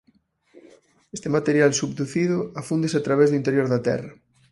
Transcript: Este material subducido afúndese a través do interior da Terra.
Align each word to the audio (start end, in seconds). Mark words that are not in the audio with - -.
Este 1.15 1.29
material 1.35 1.71
subducido 1.79 2.37
afúndese 2.61 2.97
a 2.99 3.05
través 3.07 3.27
do 3.29 3.39
interior 3.41 3.67
da 3.69 3.83
Terra. 3.87 4.11